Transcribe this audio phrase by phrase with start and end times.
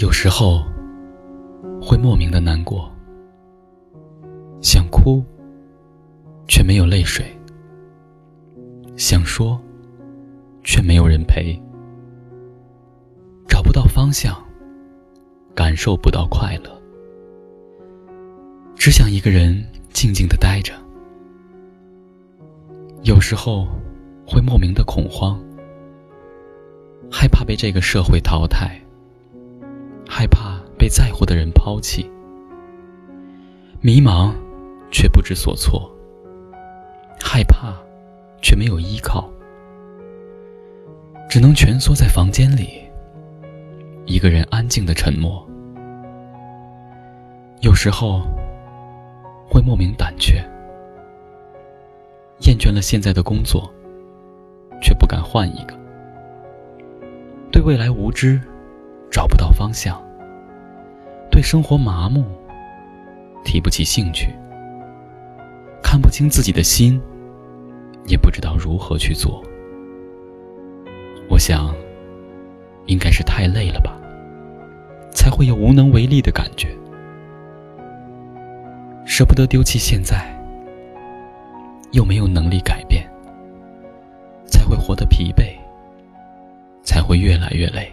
[0.00, 0.64] 有时候
[1.78, 2.90] 会莫名的难过，
[4.62, 5.22] 想哭
[6.48, 7.26] 却没有泪水，
[8.96, 9.60] 想说
[10.64, 11.54] 却没有人陪，
[13.46, 14.34] 找不到方向，
[15.54, 16.82] 感受不到快乐，
[18.76, 19.62] 只想一个人
[19.92, 20.72] 静静的待着。
[23.02, 23.68] 有时候
[24.26, 25.38] 会莫名的恐慌，
[27.12, 28.80] 害怕被这个社会淘汰。
[30.20, 32.04] 害怕被在乎的人抛弃，
[33.80, 34.34] 迷茫
[34.90, 35.90] 却不知所措，
[37.18, 37.74] 害怕
[38.42, 39.30] 却没有依靠，
[41.26, 42.82] 只能蜷缩在房间里，
[44.04, 45.42] 一个人安静的沉默。
[47.62, 48.20] 有时候
[49.48, 50.34] 会莫名胆怯，
[52.40, 53.72] 厌倦了现在的工作，
[54.82, 55.74] 却不敢换一个，
[57.50, 58.38] 对未来无知。
[59.12, 60.00] 找不到方向，
[61.40, 62.22] 对生活麻木，
[63.46, 64.28] 提不起兴趣，
[65.82, 67.00] 看不清自己的心，
[68.06, 69.42] 也不知道如何去做。
[71.30, 71.74] 我想，
[72.84, 73.98] 应该是太累了吧，
[75.10, 76.76] 才会有无能为力的感觉，
[79.06, 80.38] 舍不得丢弃现在，
[81.92, 83.10] 又没有能力改变，
[84.44, 85.56] 才会活得疲惫，
[86.82, 87.90] 才会越来越累。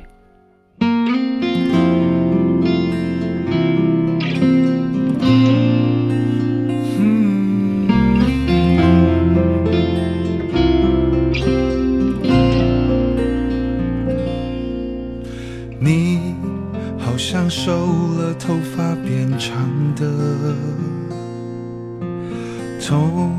[22.80, 23.36] 从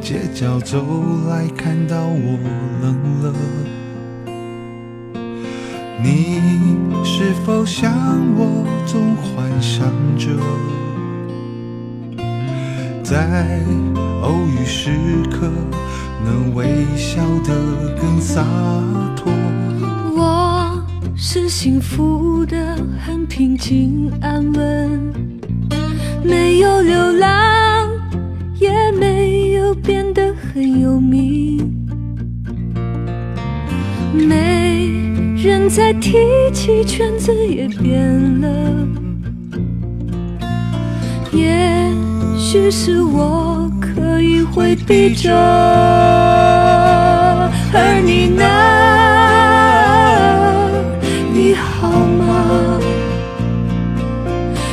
[0.00, 0.84] 街角走
[1.28, 2.38] 来，看到我
[2.82, 3.32] 冷了。
[6.02, 6.40] 你
[7.02, 7.92] 是否像
[8.36, 10.30] 我，总幻想着，
[13.02, 13.60] 在
[14.22, 14.90] 偶遇时
[15.30, 15.50] 刻，
[16.24, 18.44] 能微笑得更洒
[19.16, 19.32] 脱？
[20.14, 20.84] 我
[21.16, 25.14] 是幸福的，很平静安稳，
[26.22, 26.73] 没有
[29.84, 31.58] 变得很有名。
[34.12, 34.88] 没
[35.36, 36.16] 人再提
[36.52, 38.48] 起，圈子也变了。
[41.32, 41.92] 也
[42.38, 45.30] 许是我刻意回避着，
[47.72, 48.44] 而你呢？
[51.32, 52.78] 你好吗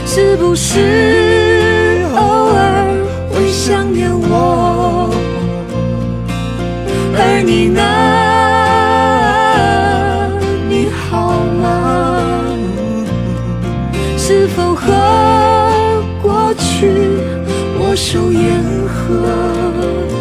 [0.05, 2.21] 是不是偶
[2.53, 2.85] 尔
[3.31, 4.50] 会想念我？
[7.51, 7.81] 你呢？
[10.69, 12.55] 你好吗？
[14.17, 16.87] 是否和过去
[17.77, 20.20] 握手言和？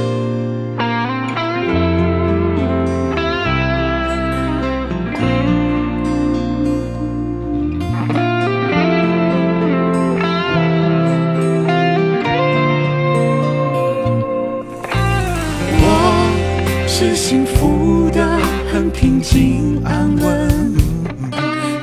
[19.33, 20.75] 心安稳，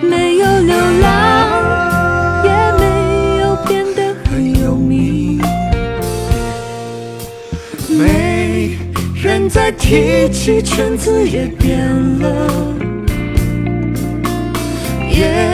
[0.01, 5.41] 没有流浪，也没有变得很有名。
[7.87, 8.77] 没
[9.15, 11.79] 人再提起，圈子也变
[12.19, 12.27] 了。
[15.09, 15.47] 也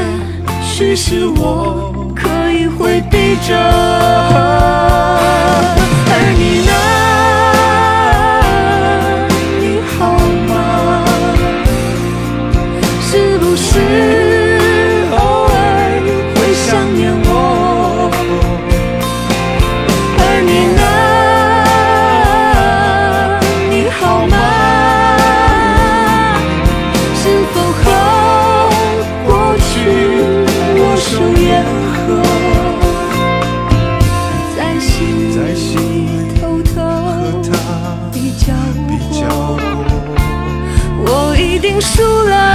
[0.64, 3.56] 许是我刻意回避着。
[6.10, 6.74] 而你呢
[41.82, 42.53] 输了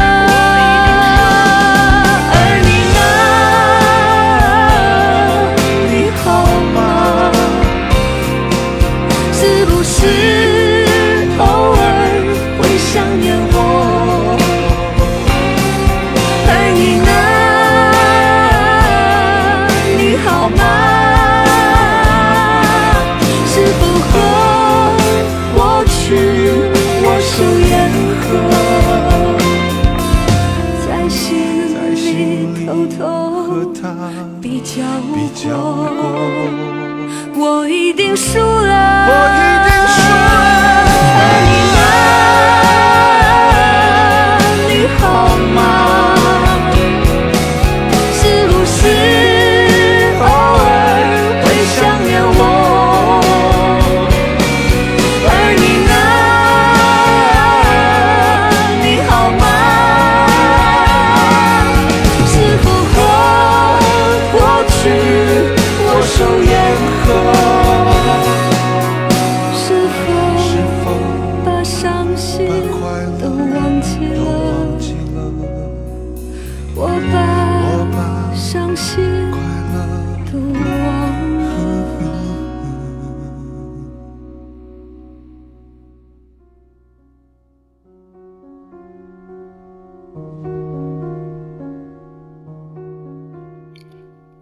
[38.78, 39.37] 输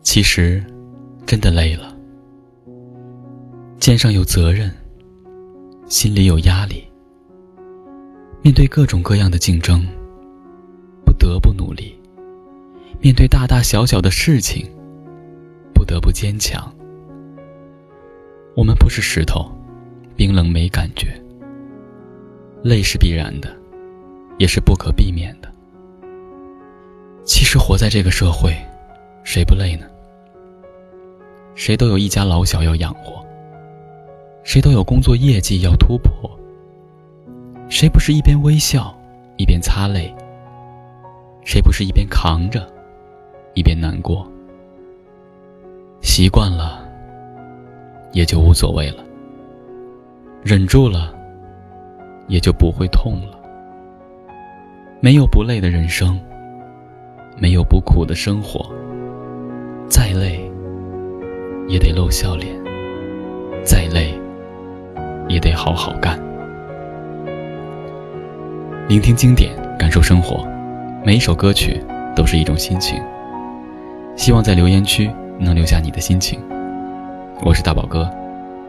[0.09, 0.63] 其实，
[1.27, 1.93] 真的累了，
[3.81, 4.71] 肩上有责任，
[5.89, 6.87] 心里有压力，
[8.41, 9.85] 面对各种各样的竞争，
[11.05, 11.93] 不得不努力；
[13.01, 14.65] 面对大大小小的事情，
[15.75, 16.73] 不得不坚强。
[18.55, 19.51] 我们不是石头，
[20.15, 21.21] 冰冷没感觉，
[22.63, 23.55] 累是必然的，
[24.39, 25.53] 也是不可避免的。
[27.25, 28.57] 其实活在这个社会，
[29.25, 29.85] 谁不累呢？
[31.57, 33.25] 谁都有一家老小要养活，
[34.45, 36.31] 谁都有工作业绩要突破，
[37.71, 38.95] 谁不是一边微笑
[39.39, 40.15] 一边擦泪？
[41.45, 42.71] 谁不是一边扛着，
[43.55, 44.31] 一边难过？
[46.03, 46.87] 习惯了，
[48.13, 49.03] 也就无所谓了；
[50.45, 51.15] 忍住了，
[52.29, 53.41] 也就不会痛了。
[55.01, 56.21] 没有不累的人生，
[57.39, 58.71] 没有不苦的生活。
[59.89, 60.46] 再累，
[61.69, 62.55] 也得露笑脸；
[63.65, 64.15] 再累，
[65.29, 66.19] 也得好好干。
[68.89, 70.47] 聆听经典，感受生活，
[71.05, 71.83] 每一首歌曲
[72.15, 73.03] 都是一种心情。
[74.15, 76.41] 希望在留言区能留下你的心情。
[77.43, 78.09] 我是大宝哥，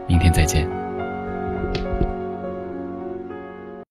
[0.06, 0.77] 明天再见。